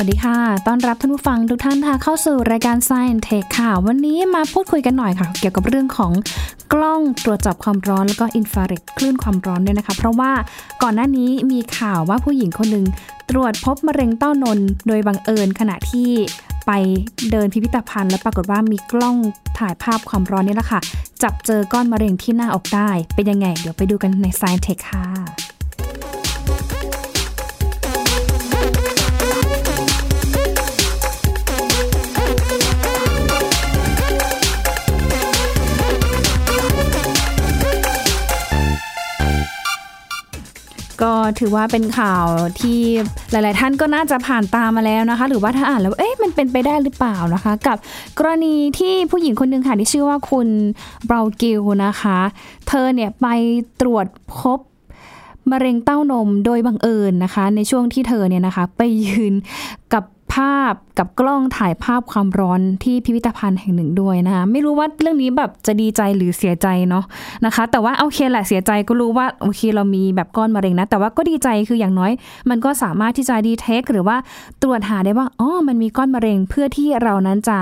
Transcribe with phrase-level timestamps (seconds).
[0.00, 6.12] วัสดีค่ะ ต้อนรับท่านผู้ฟังทุกท่านค่ะเข้าสู่รายการ Science Tech ค่ะ วันนี้มาพูดคุยกันหน่อยค่ะ เกี่ยวกับเรื่องของ
[6.72, 10.32] กล้องตรวจจับความร้อนแล้วก็อินฟราเรดคลื่นความร้อนด้วยนะคะ เพราะว่า
[10.82, 12.86] ก่อนหน้านี้มีข่าวว่าผู้หญิงคนหนึ่ง
[13.30, 16.10] ตรวจพบมะเร็งเต้านมโดยบังเอิญขณะที่
[16.66, 16.70] ไป
[17.30, 19.16] เดินพิพิธภัณฑ์ แล้วปรากฏว่ามีกล้อง
[19.58, 20.80] ถ่ายภาพความร้อนนี่แหละค่ะ
[21.22, 25.47] จับเจอก้อนมะเร็งที่หน้าอกได้ เป็นยังไง เดี๋ยวไปดูกันใน Science Tech ค่ะ
[41.02, 42.26] ก็ถือว่าเป็นข่าว
[42.60, 42.80] ที่
[43.30, 47.76] หลาย ๆ ท่านก็น่าจะผ่านตามมาแล้วนะคะ หรือว่าถ้าอ่านแล้วเอ๊ะมันเป็นไปได้หรือเปล่านะคะ กับ
[48.18, 50.48] กรณีที่ผู้หญิงคนหนึ่งค่ะที่ชื่อว่าคุณ
[51.06, 52.18] เบรากิลนะคะ
[52.68, 53.26] เธอเนี่ยไป
[53.80, 54.06] ตรวจ
[54.38, 54.58] พบ
[55.50, 59.34] มะเร็งเต้านมโดยบังเอิญนะคะ ในช่วงที่เธอเนี่ยนะคะ ไปยืน
[59.92, 67.04] กับ ภาพกับกล้องถ่ายภาพความร้อนที่พิพิธภัณฑ์แห่งหนึ่งด้วยนะคะไม่รู้ว่าเรื่องนี้แบบจะดีใจหรือเสียใจเนาะ
[67.44, 72.12] นะคะ แต่ว่าโอเคแหละเสียใจก็รู้ว่าโอเคเรามีแบบก้อนมะเร็งนะ แต่ว่าก็ดีใจคืออย่างน้อย
[72.50, 74.16] มันก็สามารถที่จะ detect หรือว่า
[74.62, 77.58] ตรวจหาได้ว่าอ๋อมันมีก้อนมะเร็งเพื่อที่เรานั้นจะ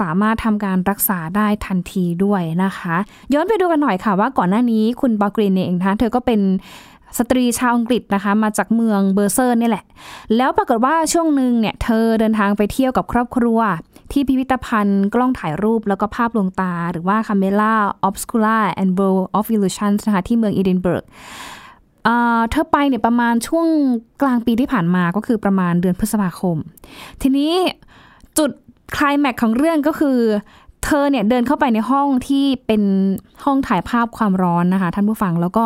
[0.00, 2.96] สามารถทำการรักษาได้ทันทีด้วยนะคะ
[3.34, 6.40] ย้อนไปดูกันหน่อยค่ะว่าก่อนหน้านี้คุณบัลกิลล์เองนะเธอก็เป็น
[7.18, 9.84] สตรีชาวอังกฤษนะคะ มาจากเมืองเบิร์กเชียร์นี่แหละ
[10.36, 13.58] แล้วปรากฏว่าช่วงหนึ่งเนี่ย เธอเดินทางไปเที่ยวกับครอบครัว
[14.12, 17.74] ที่พิพิธภัณฑ์กล้องถ่ายรูปแล้วก็ภาพลวงตา หรือว่า Camera
[18.08, 21.04] Obscura and World of Illusions นะคะ ที่เมืองอีดินเบิร์ก
[22.50, 23.66] เธอไปเนี่ยประมาณช่วง
[24.22, 26.56] กลางปีที่ผ่านมาก็คือประมาณเดือนพฤษภาคม
[27.22, 27.52] ทีนี้
[28.38, 28.50] จุด
[28.96, 30.18] คลายแม็กของเรื่องก็คือ
[30.84, 32.82] เธอเนี่ยเดินเข้าไปในห้องที่เป็น
[33.44, 35.64] ห้องถ่ายภาพความร้อนนะคะ ท่านผู้ฟังแล้วก็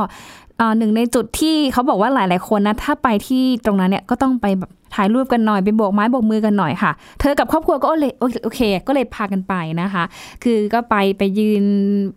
[0.78, 10.04] หนึ่งในจุดที่เขาบอกว่าหลาย ๆ คนนะถ้าไปที่ตรงนั้นเนี่ยก็ต้องไปแบบถ่ายรูปกันหน่อยไปโบกไม้โบกมือกันหน่อยค่ะ เธอกับครอบครัวก็เลยโอเค ก็เลยพากันไปนะคะ
[10.42, 11.64] คือก็ไปไปยืน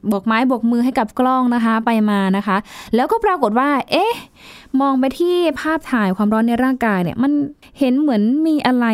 [0.08, 2.58] โบกไม้โบกมือให้กับกล้องนะคะไปมานะคะ
[2.96, 4.14] แล้วก็ปรากฏว่า เอ๊ะ
[4.82, 7.32] มองไปที่ภาพถ่ายความร้อนในร่างกายเนี่ย มัน
[7.80, 8.86] เห็นเหมือนมีอะไร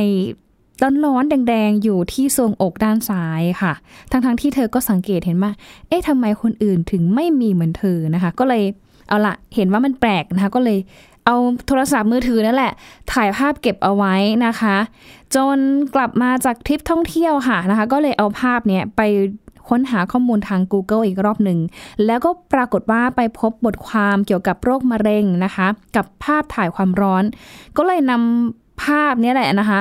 [1.06, 3.74] ร้อนๆแดงๆ อยู่ที่ทรวงอกด้านซ้ายค่ะ
[4.12, 5.52] ทั้งๆทที่เธอก็สังเกตเห็นว่า
[5.88, 8.64] เอ๊ะทำไมคนอื่นถึงไม่มีเหมือนเธอนะคะ ก็เลย
[9.10, 10.80] เอาละเห็นว่ามันแปลกนะคะก็เลย
[11.26, 11.36] เอา
[11.68, 12.74] โทรศัพท์มือถือนั่นแหละ
[13.14, 14.16] ถ่ายภาพเก็บเอาไว้
[14.46, 14.76] นะคะ
[15.36, 15.58] จน
[15.96, 19.02] กลับมาจากทริปท่องเที่ยวค่ะนะคะ ก็เลยเอาภาพเนี้ยไป
[19.70, 21.60] ค้นหาข้อมูลทาง Google อีกรอบหนึ่ง
[22.06, 27.24] แล้วก็ปรากฏว่าไปพบบทความเกี่ยวกับโรคมะเร็งนะคะ กับภาพถ่ายความร้อน
[27.78, 29.80] ก็เลยนำภาพนี้แหละนะคะ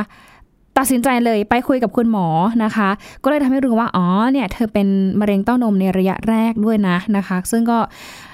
[0.78, 2.26] ตัดสินใจเลยไปคุยกับคุณหมอ
[2.64, 2.88] นะคะ
[3.22, 4.88] ก็เลยทำให้รู้ว่า อ๋อเนี่ยเธอเป็น
[5.20, 7.78] มะเร็งเต้านมในระยะแรกด้วยนะนะคะ ซึ่งก็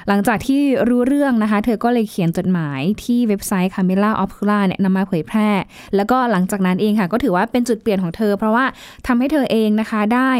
[0.09, 5.50] หลังจากที่รู้เรื่องนะคะ เธอก็เลยเขียนจดหมายที่เว็บไซต์ Camilla o p u l a เนี่ยนำมาเผยแพร่
[5.97, 8.64] แล้วก็หลังจากนั้นเองค่ะ ก็ถือว่าเป็นจุดเปลี่ยนของเธอ เพราะว่า
[9.06, 10.31] ทำให้เธอเองนะคะได้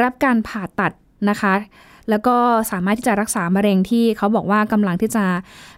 [0.00, 0.92] รับการผ่าตัด
[1.30, 1.54] นะคะ
[2.10, 2.36] แล้วก็
[2.70, 5.24] สามารถที่จะรักษามะเร็งที่เขาบอกว่ากำลังที่จะ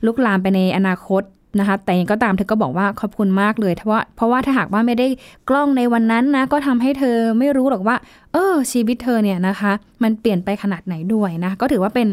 [0.06, 1.22] ลุกลามไปในอนาคต
[1.60, 5.06] นะคะ แต่ยังก็ตามเธอก็บอกว่าขอบคุณมากเลยเพราะว่าเพราะว่าถ้าหากว่าไม่ได้
[5.48, 7.96] กล้องในวันนั้นนะ ก็ทำให้เธอไม่รู้หรอกว่า
[8.32, 9.72] เออชีวิตเธอเนี่ยนะคะ
[10.02, 12.08] มันเปลี่ยนไปขนาดไหนด้วยนะ ก็ถือว่าเป็น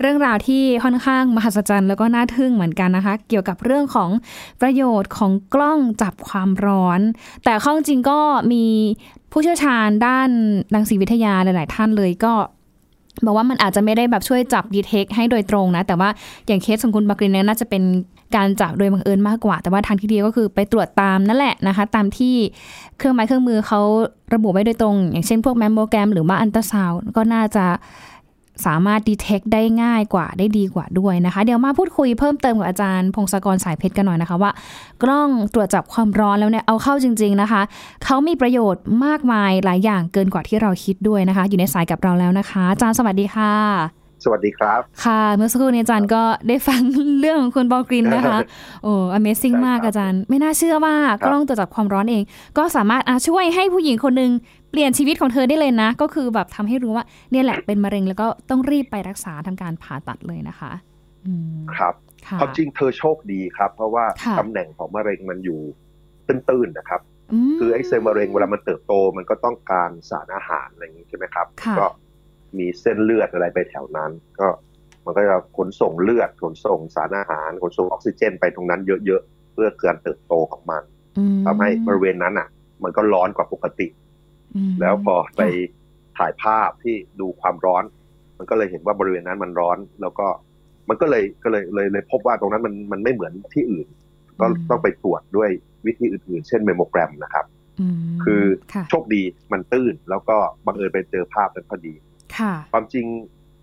[0.00, 4.10] เรื่องราวที่ค่อนข้างมหัศจรรย์แล้วก็น่าทึ่งเหมือนกันนะคะ เกี่ยวกับเรื่องของ
[4.60, 7.00] ประโยชน์ของกล้องจับความร้อน
[7.44, 8.18] แต่ข้อจริงก็
[8.52, 8.64] มี
[9.32, 10.30] ผู้เชี่ยวชาญด้าน
[10.74, 12.34] รังสีวิทยาหลาย ๆ ท่านเลยก็
[13.24, 16.08] บอกว่ามันอาจจะไม่ได้แบบช่วยจับดีเทคให้โดยตรงนะ แต่ว่า
[16.46, 17.82] อย่างเคสของคุณบักรินเนี่ยน่าจะเป็น
[18.34, 22.34] การจับโดยบังเอิญมากกว่า แต่ว่าทางที่ดีก็คือไปตรวจตามนั่นแหละนะคะ ตามที่
[22.98, 23.80] เครื่องไม้เครื่องมือเขา
[24.34, 27.66] ระบุไว้โดยตรง อย่างเช่นพวกแมมโมแกรมหรือว่าอันตราซาวก็น่าจะ
[28.66, 34.50] สามารถดีเทคได้ง่ายกว่าได้ดีกว่าด้วยนะคะ เดี๋ยวมาพูดคุยเพิ่มเติมกับอาจารย์พงศกรสายเพชรกันหน่อยนะคะว่า
[35.02, 37.62] กล้องตรวจจับความร้อนแล้วเนี่ยเอาเข้าจริง ๆนะคะ
[38.04, 46.80] เขามีประโยชน์มากมายหลายอย่างเกินกว่าที่เราคิดด้วยนะคะ อยู่ในสายกับเราแล้วนะคะ อาจารย์สวัสดีค่ะ สวัสดีครับ ค่ะ เมื่อสักครู่นี้อาจารย์ก็ได้ฟัง
[47.20, 48.38] เรื่องของคุณบอลกรินนะคะ
[48.82, 50.94] โอ้ Amazing มากอาจารย์ ไม่น่าเชื่อว่า
[51.26, 52.22] กล้องตรวจจับความร้อนเอง
[52.58, 54.30] ก็สามารถช่วยให้ผู้หญิงคนหนึ่ง
[54.70, 60.72] เปลี่ยนชีวิตของเธอได้เลยนะ ก็คือแบบทำให้รู้ว่าเนี่ยแหละเป็นมะเร็งแล้วก็ต้องรีบไปรักษาทำการผ่าตัดเลยนะคะ
[61.76, 61.94] ครับ
[62.40, 64.04] ความจริงเธอโชคดีครับ เพราะว่า
[64.38, 65.60] ตำแหน่งของมะเร็งมันอยู่
[66.28, 67.00] ตื้นๆนะครับ
[67.58, 71.46] คือไอ้เซลล์มะเร็งเวลามันเติบโตมันก็ต้องการสารอาหารอะไรอย่างนี้ใช่ไหมครับ
[71.78, 71.86] ก็
[72.58, 74.48] มีเส้นเลือดอะไรไปแถวนั้น ก็
[75.04, 80.82] มันก็จะขนส่งเลือดขนส่งสารอาหารขนส่งออกซิเจนไปตรงนั้นเยอะๆ เพื่อการเติบโตของมัน
[81.46, 82.48] ทำให้บริเวณนั้นอะ
[82.84, 83.88] มันก็ร้อนกว่าปกติ
[84.80, 85.42] แล้วพอไป
[86.18, 87.84] ถ่ายภาพที่ดูความร้อน
[88.38, 90.26] มันก็เลยเห็นว่าบริเวณนั้นมันร้อน แล้วก็
[90.88, 93.86] มันก็เลยก็เลยเลยเลยพบว่าตรงนั้นมันมันไม่เหมือนที่อื่น
[94.40, 95.50] ก็ต้องไปตรวจด้วย
[95.86, 97.46] วิธีอื่นๆ เช่นเมโมแกรมนะครับ
[98.24, 98.42] คือ
[98.90, 99.22] โชคดี
[99.52, 101.94] มันตื้นแล้วก็บังเอิญไปเจอภาพนั้นพอดี
[102.38, 103.06] ค่ะความจริง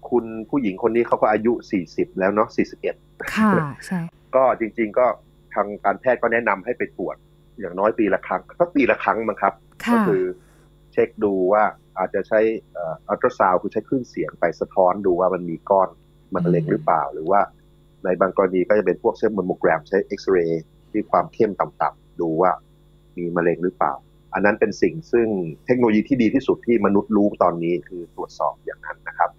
[0.09, 2.95] คุณผู้หญิงคนนี้เขาก็อายุสี่สิบแล้วเนาะสี่สิบเอ็ด
[3.33, 3.51] ค่ะ
[3.85, 3.99] ใช่
[4.35, 5.05] ก็จริง ๆ ก็
[5.53, 7.15] ทางการแพทย์ก็แนะนำให้ไปตรวจ
[7.59, 9.53] อย่างน้อยปีละครั้งก็ปีละครั้งมั้งครับ
[9.91, 10.23] ก็คือ
[10.91, 11.63] เช็คดูว่า
[11.97, 12.39] อาจจะใช้
[13.09, 15.89] อัลตราซาวคือใช้คลื่นเสียงไปสะท้อนดูว่ามันมีก้อน
[16.35, 17.41] มะเร็งหรือเปล่า หรือว่า
[18.03, 22.51] ในบางกรณีก็จะเป็นพวกเช่นมมโมแกรมใช้เอ็กซเรย์ที่ความเข้มต่ำๆดูว่า
[23.17, 23.93] มีมะเร็งหรือเปล่า
[24.33, 25.27] อันนั้นเป็นสิ่งซึ่ง
[25.65, 29.29] เทคโนโลยีที่ดีที่สุดที่มนุษย์รู้ตอนนี้คือตรวจสอบอย่างนั้นนะครับ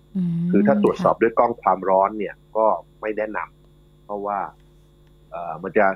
[0.50, 2.67] คือถ้าตรวจสอบด้วยกล้องความร้อนเนี่ยก็
[3.00, 4.38] ไม่แนะนำเพราะว่า
[5.62, 5.87] มันจะ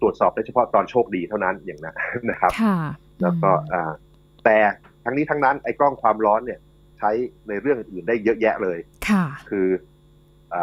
[0.00, 1.96] ตรวจสอบได้เฉพาะตอนโชคดีเท่านั้นอย่างนั้น
[2.30, 2.52] นะครับ
[3.22, 3.50] แล้วก็
[4.44, 4.58] แต่
[5.04, 6.60] ทั้งนี้ทั้งนั้นไอ้กล้องความร้อนเนี่ย
[6.98, 7.10] ใช้
[7.48, 8.78] ในเรื่องอื่นได้เยอะแยะเลย
[9.08, 9.68] ค่ะคือ
[10.54, 10.56] อ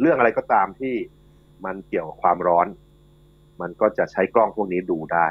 [0.00, 0.94] เรื่องอะไรก็ตามที่
[1.64, 2.66] มันเกี่ยวกับความร้อน
[3.60, 5.26] มันก็จะใช้กล้องพวกนี้ดูได้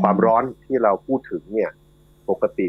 [0.00, 1.70] ความร้อนที่เราพูดถึงเนี่ย
[2.30, 2.68] ปกติ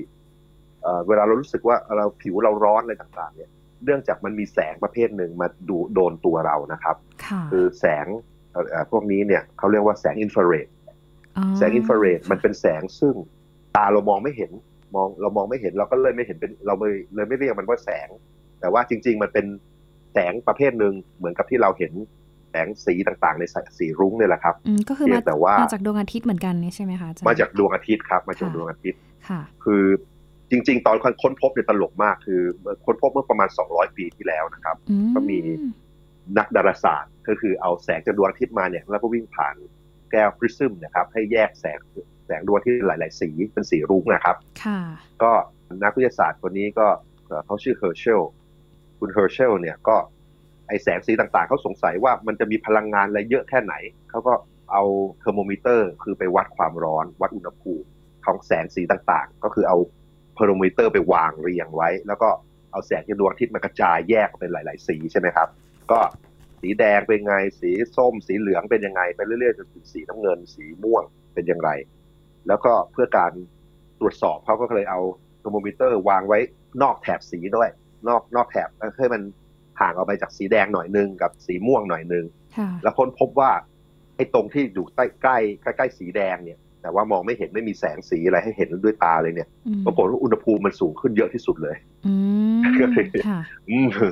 [1.08, 3.50] เวลาเรารู้สึกว่าเราผิวเราร้อนอะไรต่างๆ เนี่ย
[3.84, 6.96] เนื่องจากมันมีแสงประเภทหนึ่งมาดูโดนตัวเรานะครับ
[7.52, 8.06] คือแสง
[8.92, 10.68] พวกนี้เนี่ยเขาเรียกว่าแสงอินฟราเรด
[11.58, 13.16] แสงอินฟราเรดมันเป็นแสงซึ่ง
[13.76, 14.52] ตาเรามองไม่เห็น
[14.96, 18.08] มองเรามองไม่เห็นเราก็เลยไม่เห็นเป็นเราเลยเลยไม่เรียกมันว่าแสง
[18.60, 19.46] แต่ว่าจริง ๆ มันเป็น
[20.14, 21.94] แสงประเภทหนึ่งเหมือนกับที่เราเห็น
[22.25, 22.25] แส
[22.64, 23.44] งสีต่างๆ ใน
[23.78, 24.56] สีรุ้งเนี่ยแหละครับ
[24.90, 29.00] ก็คือมาแต่ว่ามาจากดวงอาทิตย์เหมือนกันนี่ใช่ไหมคะมาจากดวงอาทิตย์ครับ มาจากดวงอาทิตย์
[29.30, 29.84] ค่ะ คือ
[30.52, 32.42] จริง ๆ ตอนค้นพบเนี่ยตลกมากคือ
[32.86, 34.76] ค้นพบเมื่อประมาณ 200 ปีที่แล้วนะครับ
[35.16, 35.40] ก็มี
[36.38, 39.56] นักดาราศาสตร์ ก็คือเอาแสงจากดวงอาทิตย์มาเนี่ยแล้วก็วิ่งผ่าน
[40.12, 41.80] แก้วพริซึมนะครับ ให้แยกแสง
[42.26, 44.80] แสงดวงที่หลาย ๆ สีเป็นสีรุ้งนะครับ ค่ะ
[45.24, 45.32] ก็
[45.84, 46.88] นักวิทยาศาสตร์คนนี้ก็
[47.46, 48.22] เขาชื่อเฮอร์เชล
[49.00, 49.96] คุณเฮอร์เชลเนี่ยก็
[50.68, 53.74] ไอแสงสีต่างๆ เขาสงสัยว่ามันจะมีพลังงานอะไรเยอะแค่ไหน
[54.10, 54.34] เขาก็
[54.72, 54.84] เอา
[55.20, 57.88] เทอร์โมมิเตอร์ คือไปวัดความร้อน วัดอุณหภูมิ
[58.26, 59.78] ของแสงสีต่างๆ ก็คือเอา
[60.36, 62.30] เทอร์โมมิเตอร์ไปวางเรียงไว้ แล้วก็
[62.72, 65.48] เอาแสงจากดวงอาทิตย์มากระจายแยกเป็นหลาย ๆ สีใช่ไหมครับ
[65.92, 66.00] ก็
[66.62, 71.04] สีแดงเป็นไง สีส้ม สีเหลืองเป็นยังไง ไปเรื่อยๆจนถึงสีน้ำเงิน สีม่วง
[71.34, 71.70] เป็นยังไง
[72.48, 73.32] แล้วก็เพื่อการ
[74.00, 75.00] ตรวจสอบเขาก็เลยเอา
[75.40, 76.40] เทอร์โมมิเตอร์วางไว้
[76.82, 77.70] นอกแถบสีด้วย
[78.08, 79.22] นอกนอกแถบให้มัน
[79.80, 82.26] ห่างออกไปจากสีแดงหน่อยนึงกับสีม่วงหน่อยนึง
[82.84, 83.52] แล้วค้นพบว่า
[84.16, 85.38] ไอ้ตรงที่อยู่ใกล้ใกล้
[85.78, 89.48] ใกล้สีแดงเนี่ย แต่ว่ามองไม่เห็นไม่มีแสงสีอะไรให้เห็นด้วยตาเลยเนี่ย
[89.86, 91.76] ปรากฏว่าอุณหภูมิมันสูงขึ้นเยอะที่สุดเลย
[92.80, 93.06] ก็เลย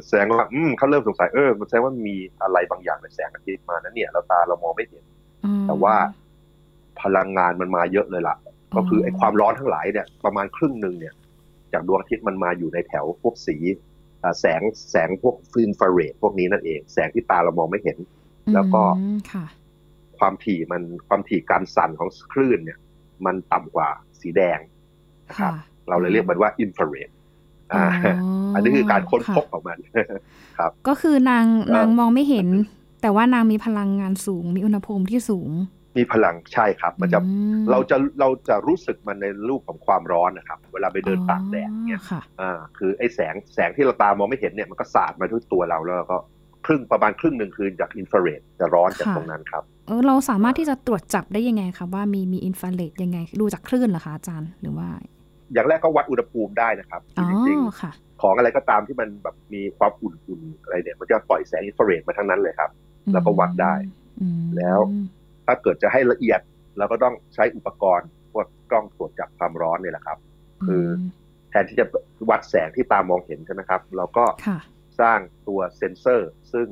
[0.07, 5.03] แสดงว่าอืเขาเริ่มสงสัยเออมันแสดงว่ามีอะไรบางอย่างในแสงอาทิตย์มานั้นเนี่ยเราตาเรามองไม่เห็น
[5.67, 5.95] แต่ว่า
[7.01, 8.35] พลังงานมันมาเยอะเลยล่ะ
[8.75, 11.13] ก็คือไอ้ความร้อนทั้งหลายเนี่ย ประมาณครึ่งหนึ่งเนี่ย
[11.73, 13.57] จากดวงอาทิตย์มันมาอยู่ในแถวพวกสี
[14.39, 14.61] แสง
[14.91, 17.97] แสงพวกฟินฟาเรดพวกนี้นั่นเอง แสงที่ตาเรามองไม่เห็น
[18.53, 18.83] แล้วก็
[20.19, 22.79] ความถี่มันความถี่การสั่นของคลื่นเนี่ย
[23.25, 23.89] มันต่ำกว่า
[24.21, 24.59] สีแดง
[25.27, 25.53] นะครับ
[25.89, 27.09] เราเลยเรียกมันว่าอินฟราเรด
[28.53, 29.77] อันนี้คือการค้นพบของมัน
[30.57, 32.47] ครับ ก็คือนางนางมองไม่เห็น
[33.01, 35.49] แต่ว่านางมีพลังงานสูง มีอุณหภูมิที่สูง
[35.97, 37.19] มีพลังใช่ครับ มันจะ
[37.71, 42.01] เราจะเราจะรู้สึกมันในรูปของความร้อนนะครับ เวลาไปเดินตากแดดเนี่ย
[42.41, 46.17] อ่าคือไอ้แสงแสงที่เราตามองไม่เห็นเนี่ยมันก็สาดมาที่ตัวเราแล้วก็
[46.65, 54.87] ครึ่งประมาณครึ่งหนึ่งคือจากอินฟราเรดจะร้อนจากตรงนั้นครับเออเราสามารถที่จะตรวจจับได้ยังไงครับว่ามีมีอินฟราเรดยังไงดูจากคลื่นเหรอคะอาจารย์หรือว่า
[55.53, 62.71] อย่างแรกก็วัดอุณหภูมิได้นะครับจริงๆของอะไรก็ตามที่มันแบบมีความอุ่นๆอะไรเนี่ยมันจะปล่อยแสงอินฟราเรดมาทั้งนั้นเลยครับ
[63.13, 63.73] แล้วก็วัดได้
[64.57, 64.79] แล้ว
[65.45, 66.39] ถ้าเกิดจะให้ละเอียด
[66.77, 70.17] เราก็ต้องใช้อุปกรณ์พวกกล้องตรวจจับความร้อนเนี่ยแหละครับ
[70.65, 70.85] คือ
[71.49, 71.85] แทนที่จะ
[72.29, 74.25] วัดแสงที่ตามองเห็นใช่ไหมครับ เราก็
[75.01, 76.67] สร้างตัวเซ็นเซอร์ ซึ่ง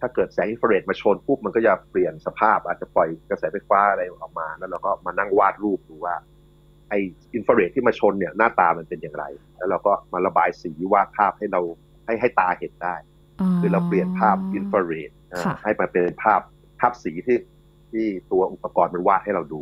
[0.00, 6.16] ถ้าเกิดแสงอินฟราเรดมาชนปุ๊บมันก็จะเปลี่ยนสภาพ อาจจะปล่อยกระแสไฟฟ้าอะไรออกมา แล้วเราก็มานั่งวาดรูปดูว่า
[6.88, 6.94] ไอ
[7.34, 9.24] อินฟราเรดที่มาชนเนี่ยหน้าตามันเป็นอย่างไร
[9.56, 11.60] แล้วเราก็มาระบายสีวาดภาพให้เรา
[12.06, 12.94] ให้ให้ตาเห็นได้
[13.60, 15.10] คือเราเปลี่ยนภาพอินฟราเรด
[15.64, 16.40] ให้มาเป็นภาพ
[16.80, 17.36] ภาพสีที่
[17.94, 19.60] ที่ตัวอุปกรณ์มันวาดให้เราดู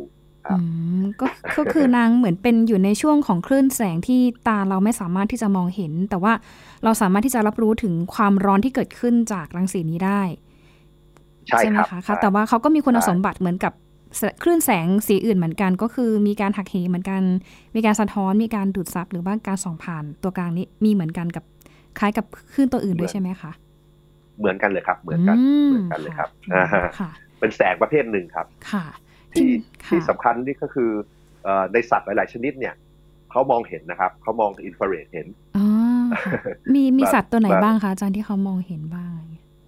[1.19, 1.25] ก็
[1.57, 6.33] ก็คือนางเหมือนเป็นอยู่ในช่วงของคลื่นแสงที่ตาเราไม่สามารถที่จะมองเห็น แต่ว่า
[6.83, 10.21] เราสามารถที่จะรับรู้ถึงความร้อนที่เกิดขึ้นจากรังสีนี้ได้
[11.47, 13.73] ใช่ไหมคะคะแต่ว่าเขาก็มีคุณสมบัติเหมือนกับ
[14.43, 17.21] คลื่นแสงสีอื่นเหมือนกัน ก็คือมีการหักเหเหมือนกัน
[17.75, 21.43] มีการสะท้อนมีการดูดซับหรือว่าการส่องผ่านตัวกลางนี้มีเหมือนกันกับ
[21.99, 23.51] คล้ายกับคลื่นตัวอื่นด้วยใช่ไหมคะ
[24.39, 25.37] เหมือนกันเลยครับ เหมือนกัน
[25.67, 26.29] เหมือนกันเลยครับ
[27.43, 28.85] เป็นแสงประเภทหนึ่งครับค่ะ
[29.33, 29.49] ที่
[29.89, 30.91] ที่สำคัญนี่ก็คือ
[31.73, 32.73] ในสัตว์หลาย ๆ ชนิดเนี่ย
[33.31, 35.27] เขามองเห็นนะครับเขามองอินฟราเรดเห็น
[36.73, 39.19] มีมีสัตว์ตัวไหนบ้างคะอาจารย์ที่เขามองเห็นบ้าง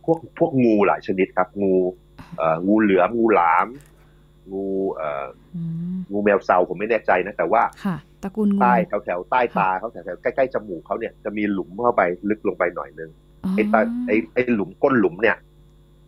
[0.05, 1.73] พวกพวกงูหลายชนิดครับ งู
[2.67, 3.67] งูเหลือมงูหลาม
[4.53, 5.25] งูเอ่อ
[6.11, 13.09] งูแมวเซาผมไม่แน่ใจนะ แต่ว่าค่ะตระกูลใต้แถวแถวใต้ตาเขาแถวแถวใกล้ๆจมูกเขาเนี่ยจะมีหลุมเข้าไปลึกลงไปหน่อยนึง
[13.55, 15.37] ไอ้ตาไอ้ไอ้หลุมก้นหลุมเนี่ย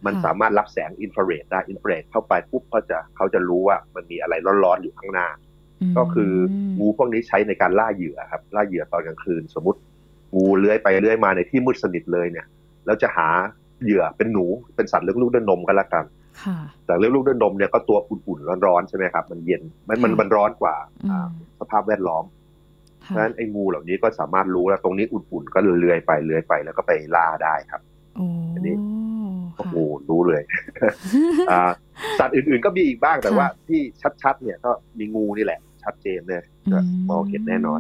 [0.06, 5.28] มันสามารถรับแสงอินฟราเรดได้อินฟราเรดเข้าไปปุ๊บเขาจะเขาจะรู้ว่ามันมีอะไรร้อนๆอยู่ข้างหน้า
[5.98, 6.32] ก็คือ
[6.80, 9.80] งูพวกนี้ใช้ในการล่าเหยื่อครับ ล่าเหยื่อตอนกลางคืน สมมติ
[10.36, 12.46] งูเลื้อยไปเลื้อยมาในที่มืดสนิทเลยเนี่ย
[12.86, 13.30] แล้วจะหา
[13.84, 16.06] เหยื่อเป็นหนูเป็นสัตว์เลี้ยงลูกด้วยนมกันละกัน
[16.86, 20.76] แต่เลี้ยงลูกด้วยนมเนี่ยก็ตัวอุ่นๆร้อนๆใช่ไหมครับ มันเย็นมันมันมันร้อนกว่า
[21.60, 22.24] สภาพแวดล้อม
[23.00, 27.82] เพราะฉะนั้นไอ้งูเหล่านี้ก็สามารถรู้แล้วตรงนี้อุ่นๆก็เลื้อยไปเลื้อยไปแล้วก็ไปล่าได้ครับ
[28.56, 28.76] อันนี้
[29.58, 29.76] โอ้โห
[30.10, 30.42] รู้เลย
[32.20, 33.80] สัตว์อื่นๆก็มีอีกบ้างแต่ว่าที่
[34.22, 36.44] ชัดๆ เนี่ยก็มีงูนี่แหละ ชัดเจนเลย
[37.10, 37.80] มองเห็นแน่นอน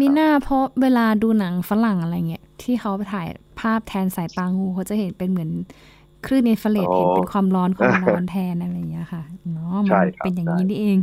[0.00, 3.28] มีหน้าเพราะเวลาดูหนังฝรั่งอะไรเงี้ยที่เขาไปถ่าย
[3.60, 5.50] ภาพแทนสายตางูเขาจะเห็นเป็นเหมือน
[6.26, 9.22] คลื่นอินฟราเรดเห็นเป็นความร้อนความร้อนแทนอะไรอย่างเงี้ยค่ะ
[9.52, 9.92] เนาะมัน
[10.24, 10.98] เป็นอย่างนี้นี่เอง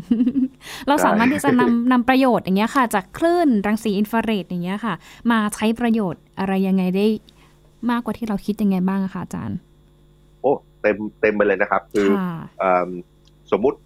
[0.88, 4.93] เราสามารถที่จะนำนำประโยชน์อย่างเงี้ยค่ะ จากคลื่นรังสีอินฟราเรดอย่างเงี้ยค่ะ
[5.31, 7.07] มาใช้ประโยชน์อะไรยังไงได้
[7.91, 9.57] มากกว่าที่เราคิดยังไงบ้างคะอาจารย์
[10.41, 12.07] โอ้เต็มเต็มไปเลยนะครับ คือ
[13.51, 13.77] สมมุติ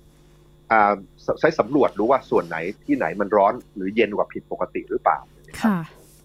[1.40, 5.18] ใช้สำรวจดูว่าส่วนไหนที่ไหนมันร้อนหรือเย็นกว่าผิดปกติหรือเปล่า
[5.64, 5.78] ค่ะ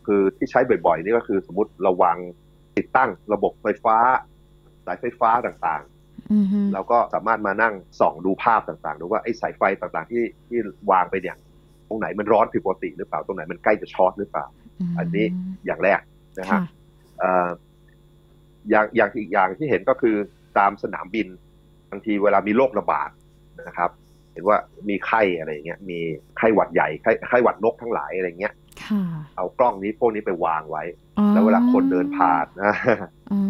[0.06, 2.16] คือที่ใช้บ่อยๆนี่ก็คือสมมติระวัง
[2.76, 3.96] ติดตั้งระบบไฟฟ้า
[4.86, 10.58] สายไฟฟ้าต่างๆเราก็สามารถมานั่งส่องดูภาพต่างๆดูว่าไอ้สายไฟต่างๆที่ที่
[10.90, 11.36] วางไปเนี่ย
[11.88, 14.46] ตรงไหนมันร้อนผิดปกติหรือเปล่าตรงไหนมันใกล้จะช็อตหรือเปล่า
[14.98, 15.26] อันนี้
[15.66, 16.00] อย่างแรก
[16.38, 16.60] นะฮะ
[18.70, 20.16] อย่างอย่างอีกอย่างที่เห็นก็คือ
[20.58, 21.28] ตามสนามบิน
[21.90, 23.10] บางทีเวลามีโรคระบาด
[23.68, 23.90] นะครับ
[24.32, 24.58] เห็นว่า
[24.88, 25.98] มีไข้อะไรเงี้ยมี
[26.38, 28.54] ไข้หวัดใหญ่ไข้ไข้หวัดนกทั้งหลายอะไรเงี้ย
[29.36, 30.82] เอากล้องนี้พวกนี้ไปวางไว้
[31.32, 32.74] แล้วเวลาคนเดินผ่านนะ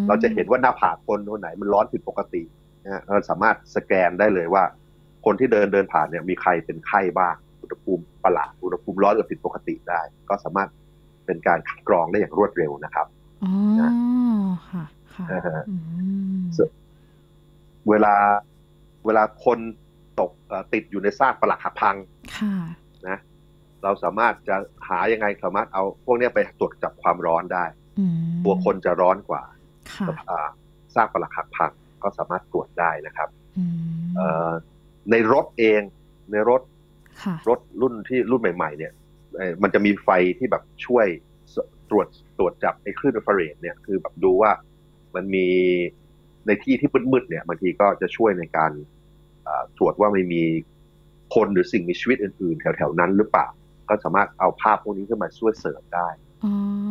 [0.07, 2.43] เราจะเห็นว่าหน้าผากคนคนไหนมันร้อนผิดปกติ
[2.85, 4.63] นะเราสามารถสแกนได้เลยว่า
[5.25, 10.69] คนที่เดินเดินผ่านเนี่ยมีใครเป็นไข้บ้างอุณหภูมิประหลาดอุณหภูมิร้อนหรือผิดปกติได้ ก็สามารถ
[11.25, 13.07] เป็นการคัดกรองได้อย่างรวดเร็วนะครับ
[13.43, 13.53] อ๋อ
[14.69, 14.85] ค่ะ
[17.89, 18.15] เวลา
[19.05, 19.59] เวลาคน
[20.19, 20.31] ตก
[20.73, 21.95] ติดอยู่ในซากปลักหักพัง
[23.07, 23.17] นะ
[23.83, 24.55] เราสามารถจะ
[24.87, 27.65] หายังไงสามารถเอาพวกนี้ไปตรวจจับความร้อนได้
[28.43, 29.43] ตัวคนจะร้อนกว่า
[30.95, 31.71] ซากปลักหักพัง
[32.03, 33.29] ก็สามารถตรวจได้นะครับ
[35.11, 35.81] ในรถเอง
[36.31, 36.61] ในรถ
[37.49, 38.93] รถรุ่นที่รุ่นใหม่ ๆ เนี่ย
[39.61, 41.07] มันจะมีไฟที่แบบช่วย
[41.89, 44.51] ตรวจตรวจจับไอ้คลื่นอินฟราเรดเนี่ยคือแบบดูว่า
[45.15, 45.47] มันมี
[46.47, 48.71] ในที่ที่มืดๆเนี่ยบางทีก็จะช่วยในการ
[49.77, 50.43] ตรวจว่าไม่มี
[51.35, 53.47] คนหรือสิ่งมีชีวิตอื่นๆ แถวๆนั้นหรือเปล่า
[53.89, 56.07] ก็สามารถเอาภาพพวกนี้ขึ้นมาช่วยเสริมได้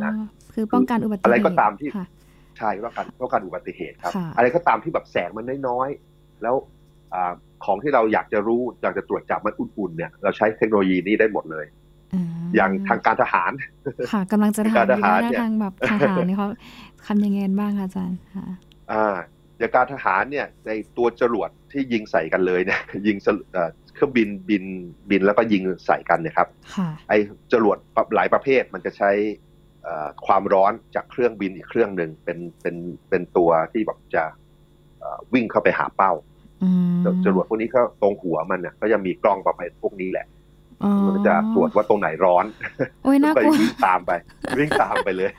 [0.05, 0.13] นะ
[0.55, 1.89] คือป้องกันอุบัติเหตุอะไรก็ตามที่
[2.59, 6.55] ใช่ป้องกันป้องกันอุบัติเหตุครับ อะไรก็ตามที่แบบแสงมันน้อยๆแล้ว
[7.15, 7.17] อ
[7.65, 11.67] ของที่เราอยากจะรู้อยากจะตรวจจับมันอุ่นๆเนี่ยเราใช้เทคโนโลยีนี้ได้หมดเลย
[12.55, 13.53] อย่างทางการทหาร
[14.13, 16.49] ค่ะกำลังจะถามการทหารทางแบบทหารนี่เขา
[17.07, 18.47] ทำยังไงบ้างคะอาจารย์ค่ะ
[18.93, 19.17] อ่า
[19.59, 23.17] อย่างการทหารเนี่ยในตัวจรวดที่ยิงใส่กันเลยเนี่ย ยิง
[23.95, 24.65] เครื่องบินบิน
[25.11, 26.49] บินแล้วก็ยิงใส่กันเนี่ยครับ
[27.09, 27.19] ไอ้
[27.53, 27.79] จรวด
[28.15, 29.11] หลายประเภทมันจะใช้
[30.27, 32.77] ความร้อนจากเครื่องบินอีกเครื่องหนึ่งเป็นเป็น
[33.09, 34.25] เป็นตัวที่แบบจะ
[35.35, 36.13] วิ่งเข้าไปหาเป้า
[37.25, 40.27] จรวดพวกนี้ก็ตรงหัวมันเนี่ยก็จะมีกล้องประเภทพวกนี้แหละ
[41.07, 42.45] มันจะตรวจว่าตรงไหนร้อน
[43.05, 44.13] โอ้ยน่ากลัววิ่งตามไป
[44.59, 45.31] วิ่งตามไปเลย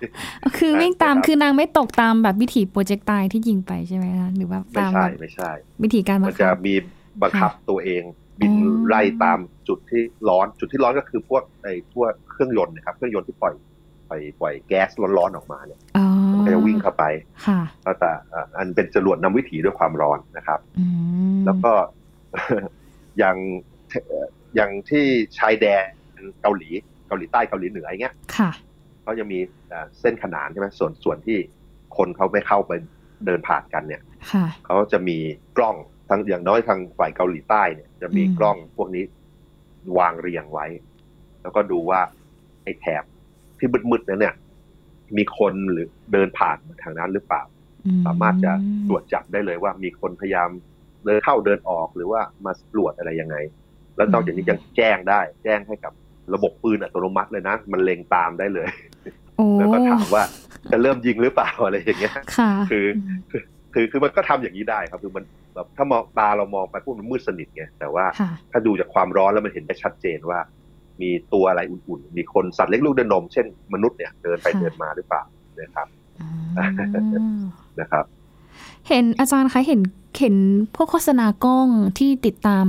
[0.58, 5.52] คือวิ่งตามคือนางไม่ตกตามแบบวิถีโปรเจกต์ตายที่ยิงไปใช่ไหมคะหรือว่าตามไม่ใช่ไม่ใช่
[5.84, 6.74] วิธีการมันจะมี
[7.22, 8.04] บังคับตัวเอง
[8.42, 8.54] บิน
[8.88, 13.54] ไล่ตามจุดที่ร้อน จุดที่ร้อนก็คือพวกไอ้พวกเครื่องยนต์นะครับ เครื่องยนต์ที่ปล่อย
[14.10, 15.80] ปล่อยปล่อยแก๊สร้อนๆออกมาเนี่ย
[16.34, 17.04] มันก็จะวิ่งเข้าไป
[17.86, 18.12] ก็แต่
[18.58, 20.60] อันเป็นจรวดนำวิถีด้วยความร้อนนะครับ
[21.46, 21.72] แล้วก็
[23.18, 23.38] อย่าง
[24.56, 25.06] อย่างที่
[25.38, 25.66] ชายแด
[26.20, 26.70] นเกาหลี
[27.08, 28.16] เกาหลีใต้เกาหลีเหนืออย่างเงี้ย
[29.04, 29.40] เขาจะมี
[30.00, 31.38] เส้นขนานใช่ไหมส่วนส่วนที่
[31.98, 32.72] คนเขาไม่เข้าไป
[33.26, 34.02] เดินผ่านกันเนี่ย
[34.66, 35.18] เขาจะมี
[35.58, 35.76] กล้อง
[36.10, 39.04] ทั้งอย่างน้อยทางฝ่ายเกาหลีใต้เนี่ยจะมีกล้องพวกนี้
[39.98, 40.66] วางเรียงไว้
[41.42, 42.00] แล้วก็ดูว่า
[42.64, 43.04] ไอ้แถบ
[43.58, 44.36] ที่มืดๆนั้นเนี่ย
[45.18, 47.44] มีคนหรือเดินผ่านทางนั้นหรือเปล่า
[48.06, 48.52] สามารถจะ
[48.88, 50.50] ตรวจจับได้เลยว่ามีคนพยายาม
[51.06, 53.36] เดินเข้าเดินออกหรือว่ามาตรวจอะไรยังไง
[53.98, 55.94] แล้วนอกจากนี้ยังแจ้งได้ แจ้งให้กับ
[56.34, 58.68] ระบบปืนอัตโนมัติเลยนะ มันเล็งตามได้เลย
[59.60, 60.24] แล้วก็ถามว่า
[60.72, 62.16] จะเริ่มยิงหรือเปล่าอะไรอย่างเงี้ย
[62.70, 62.86] คือ
[63.74, 65.24] คือคือมันก็ทำอย่างนี้ได้ครับ คือมัน
[65.56, 68.06] แบบถ้ามองตาเรามองไปพวกมันมืดสนิทไงแต่ว่า
[68.52, 70.40] ถ้าดูจากความร้อนแล้วมันเห็นได้ชัดเจนว่า
[71.02, 75.24] มีตัวอะไรอุ่นๆ มีคนสัตว์เล็กลูกเดินนม เช่นมนุษย์เนี่ยเดินไปเดินมาหรือเปล่า
[75.62, 75.88] นะครับ
[77.80, 78.06] นะครับ
[78.88, 79.82] เห็นอาจารย์คะเห็น
[80.20, 80.36] เห็น
[80.76, 81.68] พวกโฆษณากล้อง
[82.00, 82.66] ที่ติดตาม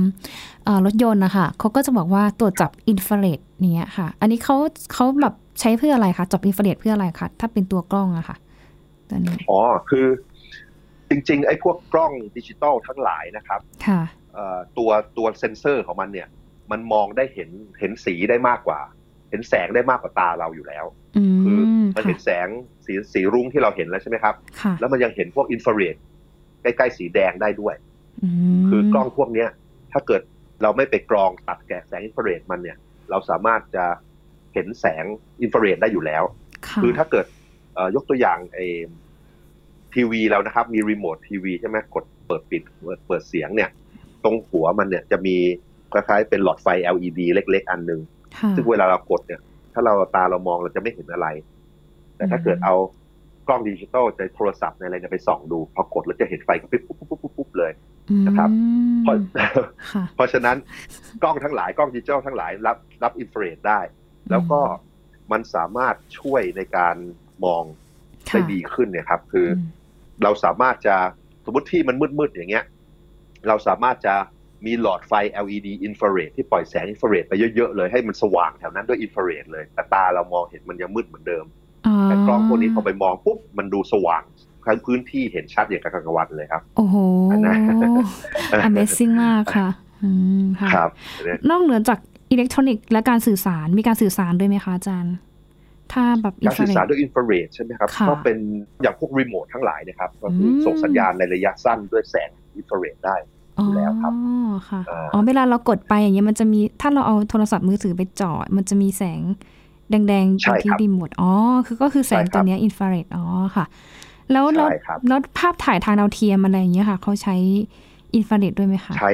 [0.85, 3.39] รถยนต์นะคะเขาก็จะบอกว่าตรวจจับอินฟราเรด
[3.73, 4.55] เนี้ยค่ะ อันนี้เขา
[4.93, 8.37] เขาแบบใช้เพื่ออะไรคะจับอินฟราเรดเพื่ออะไรคะถ้าเป็นตัวกล้องอะค่ะ
[9.09, 9.59] ตัวนี้อ๋อ
[9.89, 10.05] คือ
[11.09, 14.01] จริง ๆ ไอ้พวกกล้องดิจิตอลทั้งหลายนะครับค่ะ
[14.77, 16.27] ตัวตัวเซนเซอร์ของมันเนี่ย
[16.71, 17.49] มันมองได้เห็น
[17.79, 18.79] เห็นสีได้มากกว่า
[19.29, 20.85] เห็นแสงได้มากกว่าตาเราอยู่แล้ว
[21.43, 21.59] คือ
[21.95, 22.47] มันเห็นแสง
[22.85, 24.35] สีสีรุ้งที่เราเห็นแล้วใช่ไหมครับ
[24.79, 25.95] แล้วมันยังเห็นพวกอินฟราเรด
[26.61, 27.75] ใกล้ๆสีแดงได้ด้วย
[28.69, 29.49] คือกล้องพวกเนี้ย
[29.91, 30.21] ถ้าเกิด
[30.61, 32.77] เราไม่ไปกรองตัดแกะแสงอินฟราเรดมันเนี่ย
[33.09, 33.85] เราสามารถจะ
[34.53, 35.05] เห็นแสง
[35.41, 36.23] อินฟราเรดได้อยู่แล้ว
[36.81, 37.25] คือถ้าเกิด
[37.95, 38.59] ยกตัวอย่างไอ
[39.93, 42.61] ทีวีแล้วนะครับ มีรีโมททีวีใช่ไหมกดเปิดปิด
[43.07, 43.69] เปิดเสียงเนี่ย
[44.23, 45.35] ตรงหัวมันเนี่ยจะมี
[45.91, 47.99] คล้ายๆเป็นหลอดไฟ LED เล็ก ๆ อันหนึ่ง
[48.55, 49.41] ซึ่งเวลาเรากดเนี่ย
[49.73, 51.27] ถ้าเราตาเรามองเราจะไม่เห็นอะไร
[52.15, 52.75] แต่ถ้าเกิดเอา
[53.49, 57.71] กล้องดิจิตอลในโทรศัพท์ในอะไรเนี่ยไปส่องดูพอกดแล้วจะเห็นไฟปุ๊บปุ๊บปุ๊บปุ๊บปุ๊บเลย
[58.27, 58.49] นะครับ
[59.03, 59.15] เพราะ
[60.15, 60.57] เพราะฉะนั้น
[61.23, 63.79] กล้องทั้งหลายกล้องดิจิตอลทั้งหลายรับรับอินฟราเรดได้
[64.31, 64.59] แล้วก็
[65.31, 66.95] มันสามารถช่วยในการ
[67.45, 67.63] มอง
[68.31, 69.47] ได้ดีขึ้นเนี่ยครับ คือ
[70.23, 70.95] เราสามารถจะ
[71.45, 72.65] สมมติที่มันมืดๆอย่างเงี้ย
[73.47, 74.15] เราสามารถจะ
[74.65, 75.13] มีหลอดไฟ
[75.45, 81.68] LED อินฟราเรดที่ปล่อยแสงอินฟราเรดไปเยอะๆเลยให้มันสว่างแถวนั้นด้วยอินฟราเรดเลยแต่ตาเรามองเห็นมันยังมืดเหมือนเดิมแต่
[82.29, 84.23] กล้องพวกนี้พอไปมองปุ๊บมันดูสว่าง
[84.65, 86.95] ทั้งพื้นที่เห็นชัดอย่างกับกลางวันเลยครับ โอ้โห
[88.67, 89.69] Amazing มากค่ะ
[90.73, 90.89] ครับ
[91.49, 91.99] นอกเหนือจาก
[92.31, 95.15] อิเล็กทรอนิกส์และการสื่อสารมีการสื่อสารด้วยไหมคะอาจารย์
[95.93, 98.37] ถ้าแบบการสื่อสารด้วยอินฟราเรดใช่ไหมครับ ก็เป็น
[98.81, 103.15] อย่างพวกรีโมททั้งหลายนะครับ ก็คือส่งสัญญาณในระยะสั้นด้วยแสงอินฟราเรดได้
[103.55, 104.81] อยู่แล้วครับอ๋อค่ะ
[105.13, 109.21] อ๋อเวลาเรากดไปอย่างเงี้ยมันจะมีถ้าเราเอาโทรศัพท์มือถือไปจ่อมันจะมีแสง
[109.89, 111.31] แดงๆตรงที่รีโมทอ๋อ
[111.65, 113.65] คือก็คือแสงตัวนี้อินฟราเรดอ๋อค่ะ
[114.31, 114.69] แล้วแล้ว
[115.07, 117.35] แล้วภาพถ่ายทางดาวเทียมอะไรอย่างเงี้ยค่ะเขาใช้
[118.15, 119.11] อินฟราเรดด้วยไหมคะใช้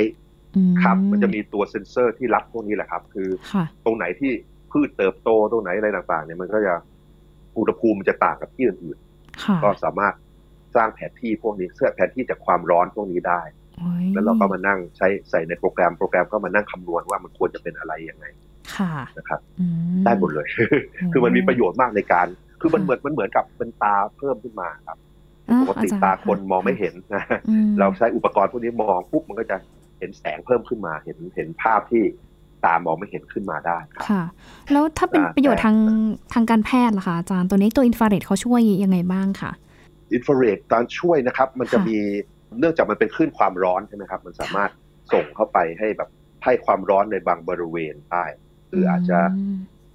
[0.84, 3.30] ครับมันจะมีตัวเซ็นเซอร์ที่รับพวกนี้แหละครับ คือ
[3.86, 4.32] ตรงไหนที่
[4.72, 6.74] พืชเติบโตตรงไหนอะไรต่างๆเนี่ยมันก็จะ
[7.58, 10.14] อุณหภูมิมันจะต่างกับที่อื่นๆก็สามารถ
[10.76, 13.42] สร้างแผนที่พวกนี้เสื้อแผนที่จากความร้อนพวกนี้ได้
[14.14, 18.26] แล้วเราก็มานั่งใช้ใส่ในโปรแกรมโปรแกรมก็มานั่งคำนวณว่ามันควรจะเป็นอะไรยังไง
[19.18, 19.40] นะครับ
[20.06, 20.48] ได้หมดเลย
[21.12, 22.28] คือมันมีประโยชน์มากในการ
[22.62, 24.98] คือมันเหมือนมันเหมือนกับเป็นตาเพิ่มขึ้นมาครับ
[25.62, 27.24] ปกติตาคนมองไม่เห็นนะ
[27.80, 29.58] เราใช้อุปกรณ์พวกนี้มองปุ๊บมันก็จะ
[30.00, 32.04] เห็นแสงเพิ่มขึ้นมา เห็นเห็นภาพที่
[32.66, 34.24] ตามองไม่เห็นขึ้นมาได้ครับค่ะ
[34.72, 35.78] แล้วถ้าเป็นประโยชน์ทาง
[36.34, 39.52] ทางการแพทย์ล่ะคะอาจารย์ตัวนี้ตัวอินฟราเรดเขาช่วยยังไงบ้างคะ
[40.14, 41.98] อินฟราเรดการช่วยนะครับ มันจะมี
[42.60, 44.70] เนื่องจากมันเป็นคลื่นความร้อนใช่ไหมครับ มันสามารถ
[45.14, 46.10] ส่งเข้าไปให้แบบ
[46.44, 48.26] ให้ความร้อนในบางบริเวณได้
[48.76, 49.20] คืออาจจะ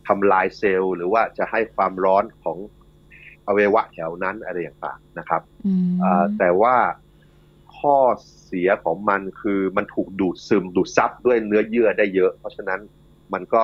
[0.09, 2.59] ทำลายเซลล์ หรือว่าจะให้ความร้อนของ
[3.47, 5.43] อวัยวะแถวนั้นอะไรต่างๆนะครับ
[6.39, 6.77] แต่ว่า
[7.79, 7.97] ข้อ
[8.45, 12.81] เสียของมันคือมันถูกดูดซึมดูดซับด้วยเนื้อเยื่อได้เยอะ เพราะฉะนั้น
[13.33, 13.63] มันก็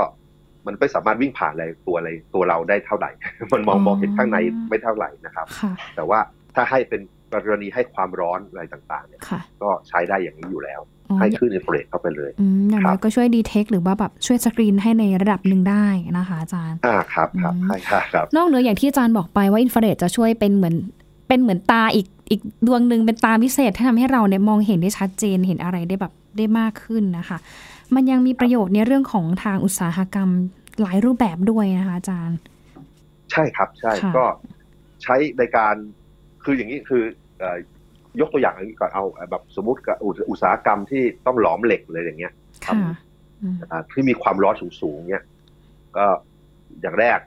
[0.67, 3.11] มันไม่สามารถวิ่งผ่านอะไรตัวอะไรตัวเราได้เท่าไหร่
[3.53, 5.47] มันมองมองเห็นข้างในไม่เท่าไหร่นะครับ
[5.97, 6.19] แต่ว่า
[6.55, 7.01] ถ้าให้เป็น
[7.33, 9.21] กรณีให้ความร้อนอะไรต่างๆเนี่ย
[9.63, 10.81] ก็ใช้ได้อย่างนี้อยู่แล้ว
[11.19, 12.31] ให้ขึ้นอินฟราเรดเข้าไปเลย
[12.71, 15.87] อย่างน้อยก็ช่วยดีเทคหรือว่าแบบช่วยสกรีนให้ในระดับหนึ่งได้
[16.19, 20.75] นะคะอาจารย์อ่าครับครับใช่ครับ นอกเหนืออย่างที่อาจารย์บอกไปว่าอินฟราเรดจะช่วยเป็นเหมือน
[21.29, 27.39] เป็นเหมือนตาอีกอีกดวงหนึ่งเป็นตาพิเศษที่ทำให้เราเนี่ยมองเห็นได้ชัดเจนเห็นอะไรได้แบบได้มากขึ้นนะคะ
[27.95, 30.31] มันยังมีประโยชน์ในเรื่องของทางอุตสาหกรรม
[30.83, 32.39] หลายรูปแบบด้วยนะคะอาจารย์
[33.33, 34.25] ใช่ครับใช่ก็
[35.03, 35.75] ใช้ในการ
[36.43, 37.03] คืออย่างนี้คือ
[38.21, 39.97] ยกตัวอย่างนี้ก่อนเอาแบบสมมติกับ
[40.31, 42.33] อุตสาหกรรมที่ต้องหลอมเหล็กเลยอย่างเงี้ย
[42.67, 45.25] ทำที่มีความร้อนสูงๆเนี่ย
[45.97, 46.07] ก็
[46.83, 47.19] อย่างแรก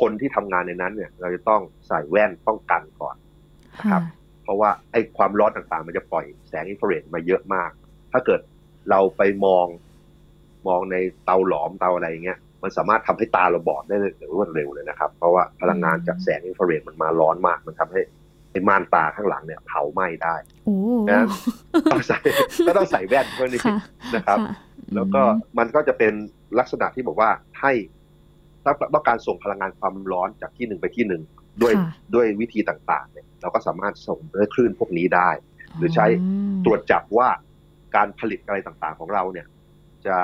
[0.00, 3.16] คนที่ทำงานในนั้นเนี่ย เราจะต้องใส่แว่นป้องกันก่อน
[3.78, 4.02] นะครับ
[4.42, 7.70] เพราะว่าไอ้ความร้อนต่างๆ มันจะปล่อยแสงอินฟราเรดมาเยอะมาก
[8.12, 8.40] ถ้าเกิด
[8.90, 9.66] เราไปมอง
[10.68, 13.96] มองในเตาหลอมเตาอะไรเงี้ยมันสามารถทำให้ตาเราบอดได้
[14.34, 18.12] รวดเร็วเลยนะครับ เพราะว่าพลังงานจากแสงอินฟราเรดมันมาร้อนมาก มันทำให้อ้
[18.68, 20.34] ม่านตาข้างหลังเนี่ยเผาไหม้ได้
[21.10, 21.26] นะ
[21.92, 22.18] ต้องใส่
[22.66, 23.60] ก็ต้องใส่แว่นเพื่อนี้
[24.16, 24.38] นะครับ
[24.94, 25.22] แล้วก็
[25.58, 26.12] มันก็จะเป็น
[26.58, 27.72] ลักษณะที่บอกว่าให้
[28.94, 31.22] ต้องการส่งพลังงานความร้อนจากที่หนึ่งไปที่หนึ่ง
[31.62, 31.74] ด้วย
[32.14, 35.30] ด้วยวิธีต่างๆเนี่ยเราก็สามารถส่งด้วยคลื่นพวกนี้ได้
[35.76, 36.06] หรือใช้
[36.64, 37.28] ตรวจจับว่า
[37.96, 39.46] การผลิตอะไรต่างๆของเราเนี่ย
[40.06, 40.16] จะ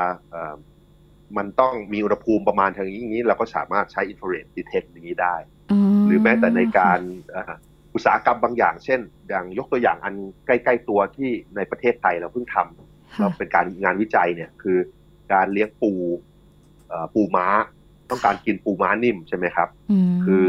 [1.36, 5.36] มันต้องมีอุณหภูมิประมาณทางนี้อย่างนี้ เราก็สามารถใช้อินฟราเรดดีเทคอย่างนี้ได้
[6.06, 6.98] หรือแม้แต่ในการ
[7.94, 10.14] อุตสาหกรรมบางอย่าง เช่น อย่างยกตัวอย่างอัน
[10.46, 14.78] ใกล้ๆตัวที่ในประเทศไทยเราเพิ่งทำเราเป็นการงานวิจัยเนี่ยคือ
[15.32, 15.92] การเลี้ยงปู
[17.14, 17.46] ปูม้า
[18.10, 19.68] ต้องการกินปูม้านิ่มใช่ไหมครับ
[20.24, 20.44] คือ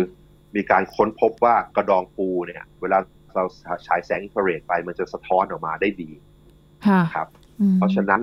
[0.55, 2.97] มีการค้นพบว่ากระดองปูเนี่ย เวลา
[3.35, 3.43] เรา
[3.87, 6.09] ฉายแสงอินฟราเรดไปมันจะสะท้อนออกมาได้ดี
[7.15, 7.27] ครับ
[7.75, 8.21] เพราะฉะนั้น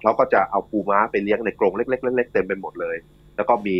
[0.00, 2.96] เขาก็จะเอาปูม้าไปเลี้ยงในกรงเล็กๆเล็กๆเต็มไปหมดเลย
[3.36, 3.76] แล้วก็มี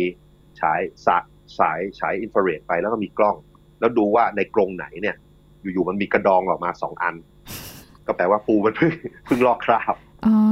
[0.61, 1.23] ฉายสาย
[1.59, 3.35] สายฉายอินฟราเรดไปแล้วก็มีกล้อง
[3.79, 5.15] แล้วดูว่าในกรงไหนเนี่ย
[5.61, 7.15] อยู่ๆมันมีกระดองออกมาสองอัน
[8.07, 8.91] ก็แปลว่าปูมันเพิ่ง
[9.25, 9.95] เพิ่งลอกคราบ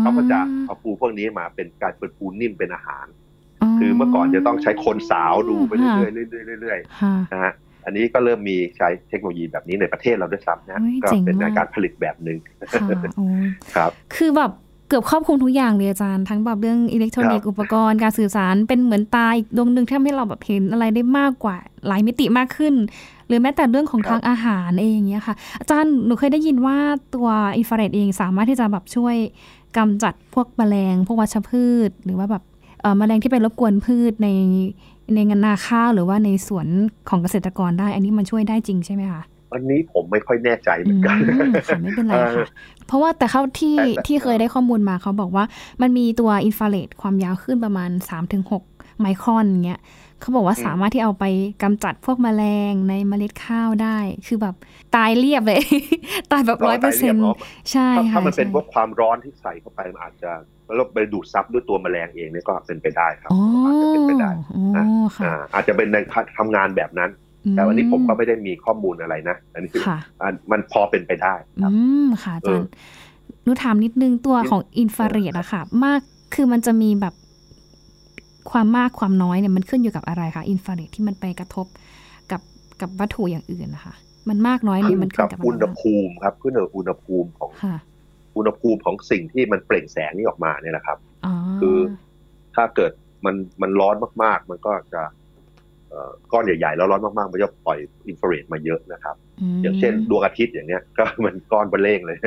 [0.02, 3.06] เขาก็จะเอาปูพวกนี้มาเป็นการเป็นปูนิ่มเป็นอาหาร
[3.80, 7.54] คือเมื่อก่อนจะต้องใช้คนสาวดูไปเรื่อยๆเรื่อยๆเรื่อยๆนะฮะ
[7.86, 12.38] อันนี้ก็เริ่มมีใช้เทคโนโลยีแบบนี้ในประเทศเราด้วยซ้ำนะก็เป็นการผลิตแบบหนึ่ง
[13.76, 14.52] ครับ คือแบบ
[14.90, 21.56] เกือบครอบคลุมทุกอย่างเลยอาจารย์ทั้งแบบเรื่องอิเล็กทรอนิกส์อุปกรณ์การสื่อสารเป็นเหมือนตาอีกดวงหนึ่งที่ทำให้เราแบบเห็นอะไรได้มากกว่า
[21.88, 26.78] หลายมิติมากขึ้นห รือแม้แต่เรื่องของทางอาหารเองเนี้ยค่ะ อาจารย์หนูเคยได้ยินว่า
[27.16, 29.16] ตัวอินฟราเรดเองสามารถที่จะแบบช่วย
[29.78, 32.44] กำจัดพวกแมลง พวกวัชพืช หรือว่าแบบ
[32.98, 34.30] แมลงที่ไปรบกวนพืชใน
[35.16, 36.68] ในงานนาข้าวหรือว่าในสวน
[37.10, 41.18] ของเกษตรกรได้ อันนี้มันช่วยได้จริงใช่ไหมคะอันนี้ผมไม่ค่อยแน่ใจเหมือนกัน
[41.68, 42.48] ค่ะไม่เป็นไรค่ะ
[42.88, 45.46] เพราะว่าแต่เขาที่ที่เคยได้ข้อมูลมาเขาบอกว่า
[45.82, 47.90] มันมีตัวอินฟราเรดความยาวคลื่นประมาณ
[48.46, 49.82] 3-6 ไมครอนเงี้ย
[50.24, 51.26] เขาบอกว่าสามารถที่เอาไป
[51.64, 54.56] กำจัดพวกแมลงในเมล็ดข้าวได้ คือแบบ
[54.96, 55.62] ตายเรียบเลย
[56.32, 57.24] ตายแบบร้อยเปอร์เซ็นต์
[57.72, 60.32] ใช่ค่ะถ้ามันเป็นพวกความร้อนที่ใส่เข้าไปมันอาจจะ
[60.76, 64.32] แล้วไปดูดซับด้วยตัวแมลงเองนี่ก็เป็นไปได้ครับอาจจะเป็นไปได้
[65.54, 65.98] อาจจะเป็นใน
[66.38, 67.12] ทำงานแบบนั้น
[67.52, 69.84] แต่วันนี้ผมก็ไม่ได้มีข้อมูลอะไรนะ อันนี้คือ
[70.52, 72.70] มันพอเป็นไปได้ครับอืมค่ะอาจารย์
[73.46, 76.00] นูถามนิดนึงตัวของอินฟราเรดอะค่ะ มาก
[76.34, 77.14] คือมันจะมีแบบ
[78.52, 81.66] ความมากความน้อยเนี่ยมันขึ้นอยู่กับอะไรคะอินฟราเรดที่มันไปกระทบ
[82.32, 82.42] กับ
[82.82, 83.96] กับวัตถุอย่างอื่นนะคะ
[84.30, 87.52] มันมากน้อยเนี่ยมันขึ้นกับอุณหภูมิครับขึ้นกับอุณหภูมิของ
[88.38, 90.98] อุณหภูมิของสิ่งที่มันเปล่งแสงนี้ออกมาเนี่ยนะครับ
[91.62, 91.78] คือ
[92.56, 92.92] ถ้าเกิด
[93.26, 95.04] มันมันร้อนมาก ๆ มันก็จะ
[96.32, 99.16] ก้อนใหญ่ๆแล้วร้อนมากๆ มันจะปล่อยอินฟราเรดมาเยอะนะครับ
[99.64, 102.18] อย่างเช่นดวงอาทิตย์อย่างเนี้ย ก็มันก้อนเบลเล่งเลย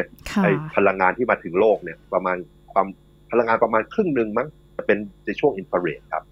[0.42, 2.36] ไอพลังงานที่มาถึงโลกเนี่ย ประมาณ
[2.72, 2.86] ความ
[3.30, 6.24] พลังงานประมาณครึ่งหนึ่งมั้ง จะเป็นในช่วงอินฟราเรดครับ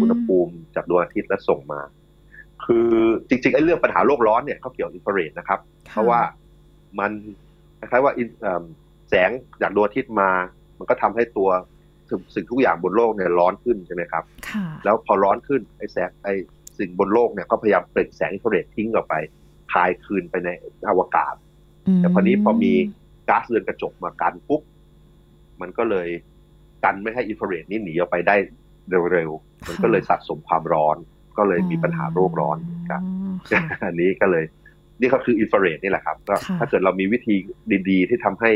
[0.00, 1.80] อุณหภูมิจากดวงอาทิตย์แล้วส่งมา
[2.64, 2.88] คือ
[3.28, 5.60] จริงๆไอ้เรื่องปัญหาโลกร้อนเนี่ยเขาเกี่ยวอินฟราเรดนะครับ
[5.90, 6.20] เพราะว่า
[6.98, 7.12] มัน
[7.78, 8.12] คล้ายๆว่า
[9.08, 9.30] แสง
[9.62, 10.30] จากดวงอาทิตย์มา
[10.78, 11.48] มันก็ทำให้ตัว
[12.34, 14.24] สิ่งทุกอย่างบนโลกเนี่ยร้อนขึ้นใช่ไหมครับ
[14.84, 16.34] แล้วพอร้อนขึ้นไอ้แสงไอ้
[16.78, 19.14] สิ่งบนโลกเนี่ยก็พยายามเปล่งแสงอินฟราเรดทิ้งออกไป
[19.72, 20.48] คายคืนไปใน
[20.88, 21.34] อวกาศ
[21.98, 22.72] แต่พอนี้พอมี
[23.28, 24.62] ก๊าซเรือนกระจกมากันปุ๊บ
[25.60, 26.08] มันก็เลย
[26.86, 28.36] กันไม่ให้อินฟราเรดนี้หนีออกไปได้
[29.12, 30.96] เร็วๆ มันก็เลยสะสมความร้อน
[31.38, 32.58] ก็เลยมีปัญหาโรคร้อน
[32.90, 33.02] ครับ
[33.84, 34.44] อันนี้ก็เลย
[35.00, 37.34] นี่ก็คืออินฟราเรดนี่แหละครับก็ถ้าเกิดเรามีวิธี
[37.90, 38.52] ดีๆ ที่ทำให้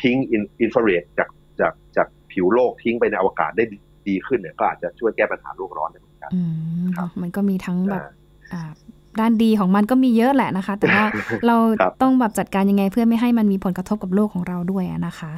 [0.00, 0.16] ทิ้ง
[0.60, 1.28] อินฟราเรดจาก
[1.60, 3.64] จากจากผิวโลกทิ้งไปในอวกาศได้
[4.08, 6.30] ดีขึ้นเนี่ยก็อาจจะช่วยแก้ปัญหาโลกร้อนได้เหมือนกัน
[7.22, 8.02] มันก็มีทั้งแบบ
[9.20, 11.04] ด้านดีของมันก็มีเยอะแหละนะคะ แต่ว่า
[11.46, 11.56] เรา
[12.02, 15.32] ต้องแบบจัดการยังไงเพื่อไม่ให้มันมีผลกระทบกับโลกของเราด้วยนะคะ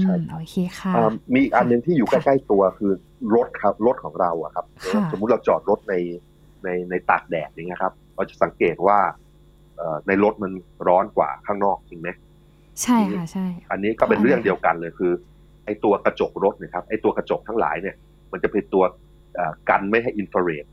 [0.00, 0.92] ใช่โอเคค่ะ
[1.32, 2.92] มีอีกอันหนึ่งที่อยู่ใกล้ๆตัวคือ
[3.34, 4.66] รถครับรถของเราอะครับ
[5.12, 5.94] สมมุติเราจอดรถใน
[6.64, 8.98] ในในตากแดดอย่างเงี้ยครับ เราจะสังเกตว่า
[10.06, 10.52] ในรถมัน
[10.88, 12.08] ร้อนกว่าข้างนอกจริงไหม
[12.82, 15.12] ใช่ค่ะใช่ อันนี้ก็เป็นเรื่องเดียวกันเลยคือ
[15.64, 17.96] ไอ้ตัวกระจกรถนะครับไอ้ตัวกระจกทั้งหลายเนี่ย
[18.32, 18.84] มันจะเป็นตัว
[19.70, 20.64] กันไม่ให้อินฟราเรด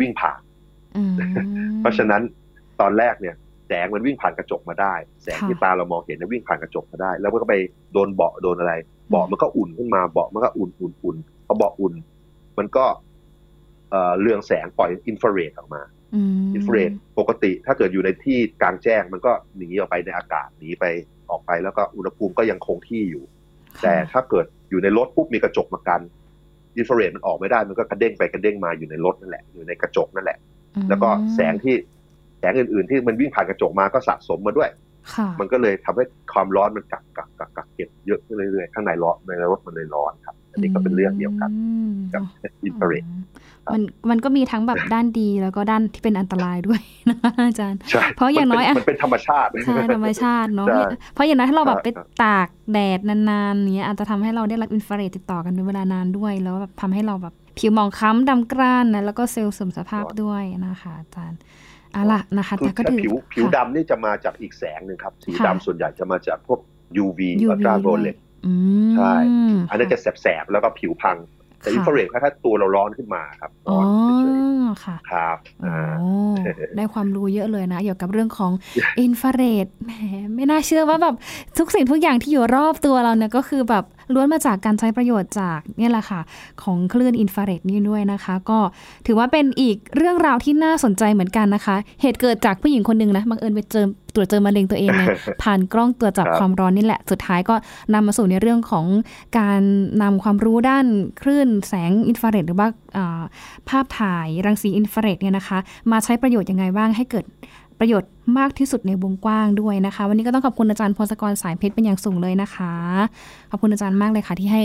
[0.00, 0.40] วิ่งผ่าน
[1.80, 2.22] เพราะฉะนั้น
[2.80, 3.34] ตอนแรกเนี่ย
[3.68, 7.54] แสงมันวิ่งผ่านกระจกมาได้ แสงที่ตาเรามองเห็นเนี่ยวิ่งผ่านกระจกมาได้ แล้วก็ไป
[7.92, 8.72] โดนเบาะโดนอะไร
[9.10, 11.94] เบาะมันก็อุ่นขึ้นมาเบาะมันก็อุ่นอุ่นอุ่นพอเบาะอุ่น
[12.58, 12.84] มันก็
[14.20, 15.82] เรืองแสงปล่อยอินฟราเรดออกมา
[16.54, 20.84] อินฟราเรดปกติถ้าเกิดอยู่ในที่กลางแจ้งมันก็หนีออกไปในอากาศหนีไป
[21.30, 23.24] ออกไปแล้วก็อุณหภูมิก็ยังคงที่อยู่
[23.82, 26.00] แต่ถ้าเกิดอยู่ในรถปุ๊บมีกระจกมากัน
[26.76, 30.38] อินฟราเรดมันออกไม่ได้มันก็กระเด้งไปกระเด้งมาอยู่ในรถนั่นแหละอยู่ในกระจกนั่นแหละ
[30.88, 31.74] แล้วก็แสงที่
[32.38, 34.70] แสงอื่นๆ ที่มันวิ่งผ่านกระจกมาก็สะสมมาด้วย
[35.40, 41.50] มันก็เลยทำให้ความร้อนมันกักกักกักกักเก็บเยอะขึ้นเรื่อยๆ ข้างในร้อนในรถมันเลยร้อนครับ อันนี้ก็เป็นเรื่องเดียวกัน
[42.14, 42.22] กับ
[42.64, 43.04] อินฟราเรด
[43.74, 47.78] มันมันก็มีทั้งแบบด้านดีแล้วก็ด้านที่เป็นอันตรายด้วยนะคะอาจารย์
[48.16, 50.66] เพราะอย่างน้อยมันเป็นธรรมชาติใช่ธรรมชาติเนาะ
[51.14, 51.88] เพราะอย่างน้อยถ้าเราแบบไป
[52.24, 61.38] ตากแดดนานๆเนี้ยอาจจะทำให้เราได้รับอินฟราเรดติดต่อกันเป็นเวลานานด้วย แล้วแบบทำให้เราแบบผิวหมองคล้ำดำกร้านนะแล้วก็เซลล์เสื่อมสภาพด้วยนะคะอาจารย์
[61.96, 66.60] อะล่ะนะคะแต่ก็ถือผิวผิวดำนี่จะมาจากอีกแสงหนึ่งครับ สีดำส่วนใหญ่จะมาจากพวก
[67.04, 67.20] UV
[67.50, 68.16] อัลตราโวเลต
[68.96, 69.14] ใช่
[69.70, 71.18] อันนั้นจะแสบๆ แล้วก็ผิวพัง
[71.60, 73.84] แต่อินฟราเรดถ้าตัวเราร้อนขึ้นมาครับร้อน
[74.18, 74.40] เฉย
[74.84, 75.38] ค่ะครับ
[76.76, 78.52] ได้ความรู้เยอะเลยนะเกี่ยวกับเรื่องของ
[79.00, 79.90] อินฟราเรดแหม
[80.34, 81.14] ไม่น่าเชื่อว่าแบบ
[81.58, 86.20] ทุกสิ่งทุกอย่างที่อยู่รอบตัวเราเนี่ยก็คือแบบ ล้วนมาจากการใช้ประโยชน์จากนี่แหละค่ะ
[86.62, 88.58] ของคลื่นอินฟราเรดนี่ด้วยนะคะ ก็
[89.06, 95.08] ถือว่าเป็นอีกเรื่องราวที่น่าสนใจเหมือนกันนะคะ เหตุเกิดจากผู้หญิงคนหนึ่งนะบังเอิญไปเจอตรวจเจอมะเร็งตัวเองเนี่ย
[95.42, 97.54] ผ่านกล้องตรวจจับความร้อนนี่แหละ สุดท้ายก็
[97.94, 98.86] นำมาสู่ในเรื่องของ
[99.38, 99.60] การ
[100.02, 100.86] นำความรู้ด้าน
[101.22, 102.68] คลื่นแสงอินฟราเรดหรือว่า
[103.68, 105.58] ภาพถ่ายรังสีอินฟราเรดเนี่ยนะคะ
[105.92, 107.24] มาใช้ประโยชน์ยังไงบ้างให้เกิด
[107.80, 112.72] ประโยชน์มากที่สุดในวงกว้างด้วยนะคะ วันนี้ก็ต้องขอบคุณอาจารย์พศกรสายเพชรเป็นอย่างสูงเลยนะคะ
[113.50, 114.62] ขอบคุณอาจารย์มากเลยค่ะ ที่ให้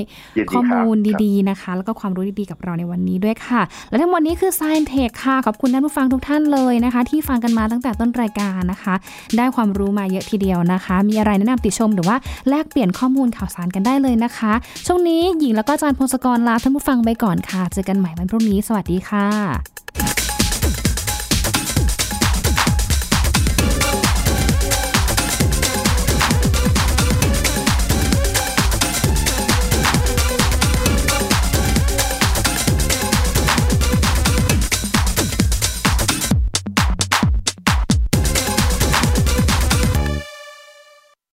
[0.51, 8.93] ข้อมูลดีๆนะคะ แล้วก็ความรู้ดีๆกับเราในวันนี้ด้วยค่ะ และทั้งหมดนี้คือ Science Tech ค่ะ ขอบคุณท่านผู้ฟังทุกท่านเลยนะคะ ที่ฟังกันมาตั้งแต่ต้นรายการนะคะ
[9.37, 12.17] ได้ความรู้มาเยอะทีเดียวนะคะ มีอะไรแนะนำติชมหรือว่า
[12.49, 14.53] แลกเปลี่ยนข้อมูลข่าวสารกันได้เลยนะคะ
[14.87, 19.82] ช่วงนี้หญิงแล้วก็อาจารย์พศกรลาท่านผู้ฟังไปก่อนค่ะ เจอกันใหม่วันพรุ่งนี้ สวัสดีค่ะ